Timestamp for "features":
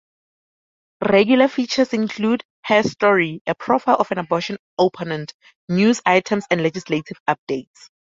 1.47-1.93